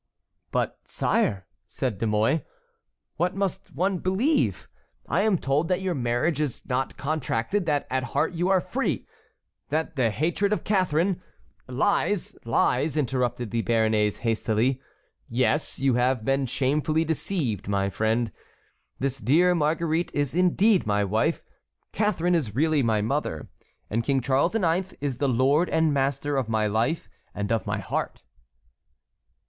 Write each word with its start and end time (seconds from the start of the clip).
"But, 0.49 0.79
sire," 0.83 1.45
said 1.67 1.99
De 1.99 2.07
Mouy, 2.07 2.41
"what 3.17 3.35
must 3.35 3.71
one 3.75 3.99
believe? 3.99 4.67
I 5.07 5.21
am 5.21 5.37
told 5.37 5.67
that 5.67 5.79
your 5.81 5.93
marriage 5.93 6.41
is 6.41 6.65
not 6.67 6.97
contracted, 6.97 7.67
that 7.67 7.85
at 7.87 8.01
heart 8.05 8.33
you 8.33 8.49
are 8.49 8.61
free, 8.61 9.05
that 9.69 9.95
the 9.95 10.09
hatred 10.09 10.53
of 10.53 10.63
Catharine"— 10.63 11.21
"Lies, 11.67 12.35
lies," 12.45 12.97
interrupted 12.97 13.51
the 13.51 13.61
Béarnais 13.61 14.17
hastily. 14.17 14.81
"Yes, 15.29 15.77
you 15.77 15.93
have 15.93 16.25
been 16.25 16.47
shamefully 16.47 17.05
deceived, 17.05 17.67
my 17.67 17.91
friend; 17.91 18.31
this 18.97 19.19
dear 19.19 19.53
Marguerite 19.53 20.09
is 20.15 20.33
indeed 20.33 20.87
my 20.87 21.03
wife, 21.03 21.43
Catharine 21.91 22.33
is 22.33 22.55
really 22.55 22.81
my 22.81 23.03
mother, 23.03 23.49
and 23.87 24.03
King 24.03 24.19
Charles 24.19 24.55
IX. 24.55 24.95
is 24.99 25.17
the 25.17 25.29
lord 25.29 25.69
and 25.69 25.93
master 25.93 26.37
of 26.37 26.49
my 26.49 26.65
life 26.65 27.07
and 27.35 27.51
of 27.51 27.67
my 27.67 27.77
heart." 27.77 28.23